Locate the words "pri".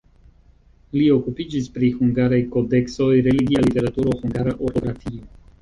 1.75-1.89